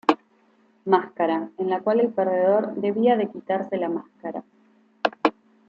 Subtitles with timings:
[0.85, 4.43] Máscara, en la cual el perdedor debía de quitarse la máscara.